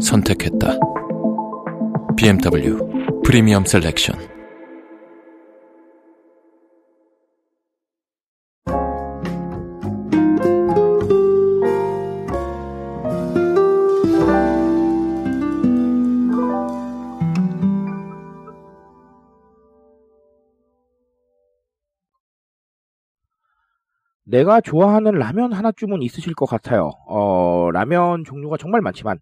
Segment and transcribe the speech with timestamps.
[0.00, 0.78] 선택했다.
[2.16, 2.78] BMW
[3.24, 4.30] 프리미엄 셀렉션.
[24.30, 26.92] 내가 좋아하는 라면 하나쯤은 있으실 것 같아요.
[27.08, 29.18] 어, 라면 종류가 정말 많지만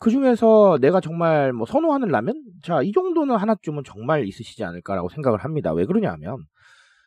[0.00, 2.42] 그 중에서 내가 정말 뭐 선호하는 라면?
[2.64, 5.72] 자, 이 정도는 하나쯤은 정말 있으시지 않을까라고 생각을 합니다.
[5.72, 6.38] 왜 그러냐 하면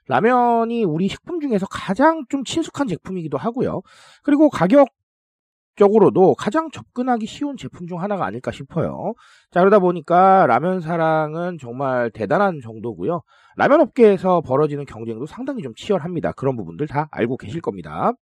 [0.08, 3.82] 라면이 우리 식품 중에서 가장 좀 친숙한 제품이기도 하고요.
[4.22, 4.90] 그리고 가격
[5.76, 9.14] 적으로도 가장 접근하기 쉬운 제품 중 하나가 아닐까 싶어요.
[9.50, 13.24] 자, 그러다 보니까 라면 사랑은 정말 대단한 정도고요.
[13.56, 16.34] 라면 업계에서 벌어지는 경쟁도 상당히 좀 치열합니다.
[16.34, 18.14] 그런 부분들 다 알고 계실 겁니다.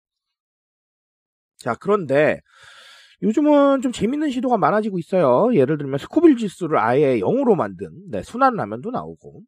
[1.57, 2.39] 자, 그런데
[3.23, 5.53] 요즘은 좀 재밌는 시도가 많아지고 있어요.
[5.53, 9.41] 예를 들면 스코빌 지수를 아예 0으로 만든 네, 순한 라면도 나오고.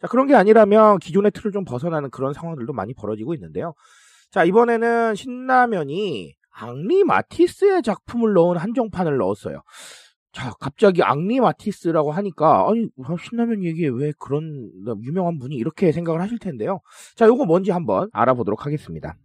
[0.00, 3.74] 자, 그런 게 아니라면 기존의 틀을 좀 벗어나는 그런 상황들도 많이 벌어지고 있는데요.
[4.30, 9.62] 자, 이번에는 신라면이 앙리 마티스의 작품을 넣은 한정판을 넣었어요.
[10.32, 12.88] 자, 갑자기 앙리 마티스라고 하니까, 아니,
[13.20, 14.70] 신라면 얘기에 왜 그런
[15.02, 16.80] 유명한 분이 이렇게 생각을 하실 텐데요.
[17.16, 19.16] 자, 요거 뭔지 한번 알아보도록 하겠습니다.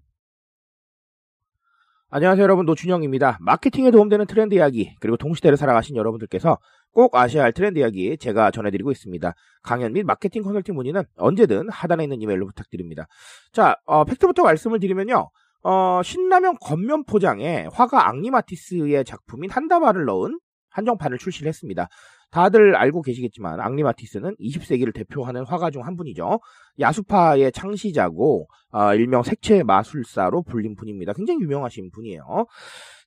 [2.15, 3.39] 안녕하세요 여러분 노준영입니다.
[3.41, 6.59] 마케팅에 도움되는 트렌드 이야기 그리고 동시대를 살아가신 여러분들께서
[6.93, 9.33] 꼭 아셔야 할 트렌드 이야기 제가 전해드리고 있습니다.
[9.63, 13.07] 강연 및 마케팅 컨설팅 문의는 언제든 하단에 있는 이메일로 부탁드립니다.
[13.51, 15.29] 자 어, 팩트부터 말씀을 드리면요.
[15.63, 21.89] 어, 신라면 건면 포장에 화가 앙리 마티스의 작품인 한 다발을 넣은 한정판을 출시를 했습니다.
[22.35, 26.41] 다들 알고 계시겠지만 앙리 마티스는 20세기를 대표하는 화가 중 한 분이죠.
[26.81, 31.13] 야수파의 창시자고 어, 일명 색채 마술사로 불린 분입니다.
[31.13, 32.47] 굉장히 유명하신 분이에요.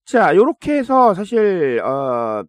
[0.06, 2.43] 자, 요렇게 해서 사실 어,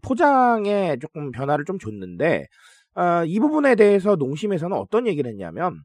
[0.00, 2.46] 포장에 조금 변화를 좀 줬는데
[2.94, 5.82] 어, 이 부분에 대해서 농심에서는 어떤 얘기를 했냐면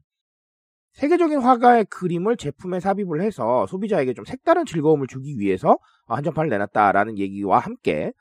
[0.92, 5.76] 세계적인 화가의 그림을 제품에 삽입을 해서 소비자에게 좀 색다른 즐거움을 주기 위해서
[6.06, 8.12] 한정판을 내놨다라는 얘기와 함께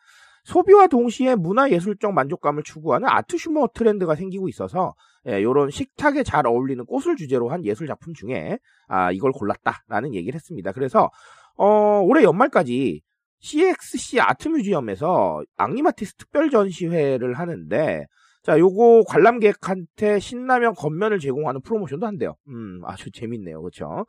[0.47, 4.95] 소비와 동시에 문화예술적 만족감을 추구하는 아트 슈머 트렌드가 생기고 있어서
[5.27, 10.35] 예, 이런 식탁에 잘 어울리는 꽃을 주제로 한 예술 작품 중에 아, 이걸 골랐다라는 얘기를
[10.35, 10.71] 했습니다.
[10.71, 11.11] 그래서
[11.57, 13.01] 어, 올해 연말까지
[13.41, 18.05] CXC 아트 뮤지엄에서 앙리마티스 특별 전시회를 하는데
[18.41, 22.37] 자, 요거 관람객한테 신라면 겉면을 제공하는 프로모션도 한대요.
[22.47, 23.61] 음, 아주 재밌네요.
[23.61, 24.05] 그렇죠?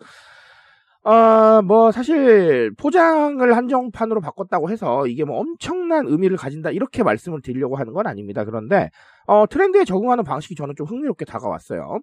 [1.05, 7.77] 어, 뭐, 사실, 포장을 한정판으로 바꿨다고 해서 이게 뭐 엄청난 의미를 가진다, 이렇게 말씀을 드리려고
[7.77, 8.45] 하는 건 아닙니다.
[8.45, 8.91] 그런데,
[9.27, 12.01] 어, 트렌드에 적응하는 방식이 저는 좀 흥미롭게 다가왔어요.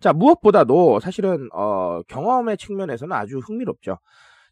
[0.00, 3.98] 자, 무엇보다도 사실은, 어, 경험의 측면에서는 아주 흥미롭죠.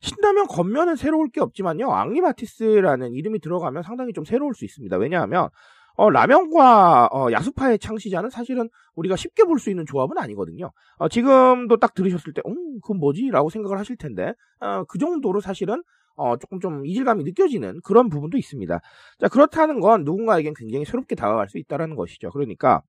[0.01, 4.97] 신라면 겉면은 새로울 게 없지만요, 앙리마티스라는 이름이 들어가면 상당히 좀 새로울 수 있습니다.
[4.97, 5.49] 왜냐하면,
[5.97, 10.71] 어, 라면과 어, 야수파의 창시자는 사실은 우리가 쉽게 볼 수 있는 조합은 아니거든요.
[10.99, 13.31] 어, 지금도 딱 들으셨을 때, 음, 그건 뭐지?
[13.31, 15.83] 라고 생각을 하실 텐데, 어, 그 정도로 사실은
[16.19, 18.81] 어, 조금 좀 이질감이 느껴지는 그런 부분도 있습니다.
[19.21, 22.31] 자, 그렇다는 건 누군가에겐 굉장히 새롭게 다가갈 수 있다는 것이죠.
[22.31, 22.83] 그러니까,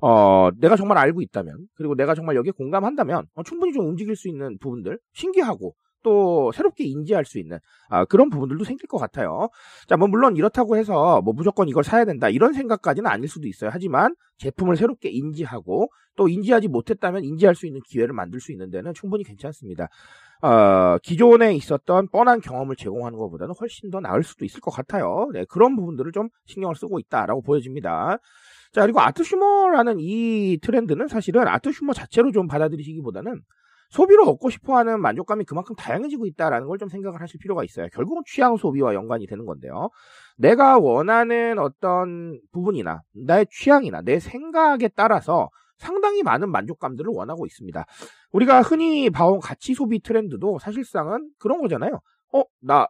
[0.00, 4.28] 어, 내가 정말 알고 있다면, 그리고 내가 정말 여기에 공감한다면, 어, 충분히 좀 움직일 수
[4.28, 9.48] 있는 부분들, 신기하고, 또 새롭게 인지할 수 있는 아, 그런 부분들도 생길 것 같아요.
[9.88, 13.70] 자, 뭐 물론 이렇다고 해서 뭐 무조건 이걸 사야 된다 이런 생각까지는 아닐 수도 있어요.
[13.72, 18.94] 하지만 제품을 새롭게 인지하고 또 인지하지 못했다면 인지할 수 있는 기회를 만들 수 있는 데는
[18.94, 19.88] 충분히 괜찮습니다.
[20.42, 25.28] 어, 기존에 있었던 뻔한 경험을 제공하는 것보다는 훨씬 더 나을 수도 있을 것 같아요.
[25.32, 28.18] 네, 그런 부분들을 좀 신경을 쓰고 있다라고 보여집니다.
[28.72, 33.40] 자, 그리고 아트 슈머라는 이 트렌드는 사실은 아트 슈머 자체로 좀 받아들이시기보다는
[33.94, 37.86] 소비로 얻고 싶어 하는 만족감이 그만큼 다양해지고 있다라는 걸 좀 생각을 하실 필요가 있어요.
[37.92, 39.90] 결국은 취향 소비와 연관이 되는 건데요.
[40.36, 45.48] 내가 원하는 어떤 부분이나 나의 취향이나 내 생각에 따라서
[45.78, 47.84] 상당히 많은 만족감들을 원하고 있습니다.
[48.32, 52.00] 우리가 흔히 봐온 가치 소비 트렌드도 사실상은 그런 거잖아요.
[52.32, 52.88] 어, 나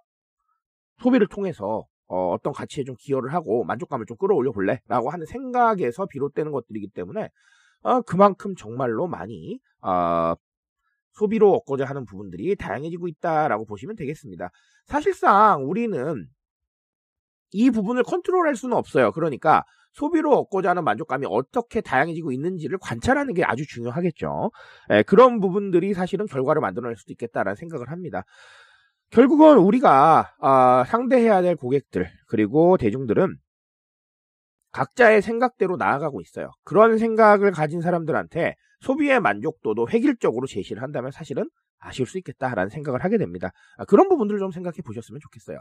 [1.02, 4.80] 소비를 통해서 어, 떤 가치에 좀 기여를 하고 만족감을 좀 끌어올려 볼래?
[4.88, 7.28] 라고 하는 생각에서 비롯되는 것들이기 때문에
[7.82, 10.34] 어, 그만큼 정말로 많이 어,
[11.14, 14.50] 소비로 얻고자 하는 부분들이 다양해지고 있다라고 보시면 되겠습니다.
[14.86, 16.26] 사실상 우리는
[17.52, 19.12] 이 부분을 컨트롤할 수는 없어요.
[19.12, 24.50] 그러니까 소비로 얻고자 하는 만족감이 어떻게 다양해지고 있는지를 관찰하는 게 아주 중요하겠죠.
[24.90, 28.24] 예, 그런 부분들이 사실은 결과를 만들어낼 수도 있겠다라는 생각을 합니다.
[29.10, 33.36] 결국은 우리가 아, 상대해야 될 고객들 그리고 대중들은
[34.72, 36.50] 각자의 생각대로 나아가고 있어요.
[36.64, 41.48] 그런 생각을 가진 사람들한테 소비의 만족도도 획일적으로 제시를 한다면 사실은
[41.78, 43.50] 아쉬울 수 있겠다라는 생각을 하게 됩니다.
[43.76, 45.58] 아, 그런 부분들을 좀 생각해 보셨으면 좋겠어요.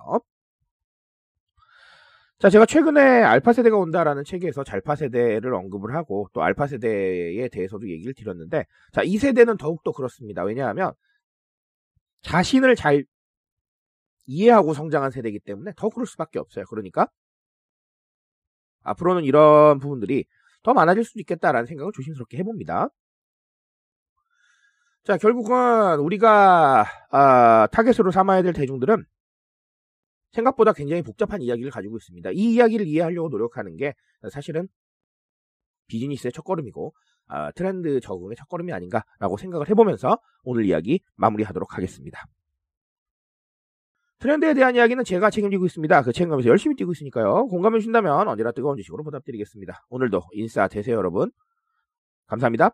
[2.40, 7.90] 자, 제가 최근에 알파 세대가 온다라는 책에서 잘파 세대를 언급을 하고 또 알파 세대에 대해서도
[7.90, 10.44] 얘기를 드렸는데, 자, 이 세대는 더욱더 그렇습니다.
[10.44, 10.94] 왜냐하면
[12.22, 13.06] 자신을 잘
[14.26, 16.66] 이해하고 성장한 세대이기 때문에 더 그럴 수밖에 없어요.
[16.70, 17.08] 그러니까
[18.84, 20.26] 앞으로는 이런 부분들이
[20.64, 22.90] 더 많아질 수도 있겠다라는 생각을 조심스럽게 해봅니다.
[25.04, 29.04] 자, 결국은 우리가 아, 타겟으로 삼아야 될 대중들은
[30.32, 32.32] 생각보다 굉장히 복잡한 이야기를 가지고 있습니다.
[32.32, 33.94] 이 이야기를 이해하려고 노력하는 게
[34.32, 34.68] 사실은
[35.88, 36.94] 비즈니스의 첫걸음이고
[37.28, 42.26] 아, 트렌드 적응의 첫걸음이 아닌가라고 생각을 해보면서 오늘 이야기 마무리하도록 하겠습니다.
[44.20, 46.02] 트렌드에 대한 이야기는 제가 책임지고 있습니다.
[46.04, 47.48] 그 책임감에서 열심히 뛰고 있으니까요.
[47.48, 49.86] 공감해 주신다면 언제나 뜨거운 지식으로 보답드리겠습니다.
[49.90, 51.30] 오늘도 인싸 되세요 여러분.
[52.28, 52.74] 감사합니다.